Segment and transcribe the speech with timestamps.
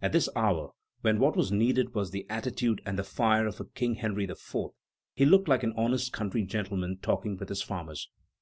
[0.00, 0.70] At this hour,
[1.02, 4.56] when what was needed was the attitude and the fire of a Henry IV.,
[5.12, 8.08] he looked like an honest country gentleman talking with his farmers.